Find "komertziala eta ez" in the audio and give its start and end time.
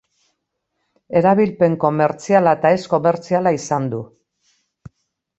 1.83-2.81